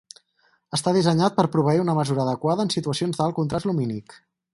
Està 0.77 0.93
dissenyat 0.95 1.35
per 1.41 1.45
proveir 1.55 1.83
una 1.83 1.95
mesura 1.99 2.23
adequada 2.23 2.65
en 2.69 2.73
situacions 2.77 3.21
d'alt 3.21 3.37
contrast 3.41 3.69
lumínic. 3.71 4.17